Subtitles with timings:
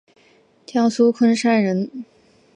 [0.65, 2.05] 江苏昆山人。